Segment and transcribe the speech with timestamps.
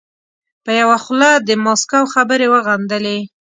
[0.63, 3.19] په یوه خوله د ماسکو خبرې وغندلې.